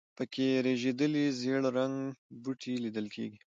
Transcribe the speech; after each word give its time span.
په 0.17 0.23
کې 0.33 0.47
رژېدلي 0.67 1.25
زېړ 1.39 1.61
رنګه 1.77 2.09
بوټي 2.43 2.73
لیدل 2.83 3.05
کېږي. 3.15 3.37